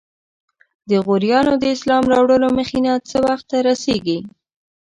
د 0.89 0.91
غوریانو 1.05 1.53
د 1.59 1.63
اسلام 1.75 2.03
راوړلو 2.13 2.47
مخینه 2.59 2.93
څه 3.09 3.17
وخت 3.27 3.45
ته 3.51 3.57
رسیږي؟ 3.67 4.19